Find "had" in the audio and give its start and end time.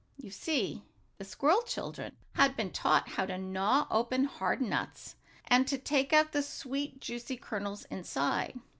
2.33-2.55